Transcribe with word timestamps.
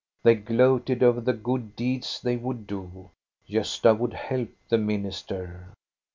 They 0.23 0.33
gloated 0.33 1.03
over 1.03 1.21
the 1.21 1.33
good 1.33 1.75
deeds 1.75 2.19
they 2.19 2.35
would 2.35 2.65
do. 2.65 3.11
Gosta 3.47 3.95
would 3.95 4.13
help 4.15 4.49
the 4.67 4.79
minister. 4.79 5.73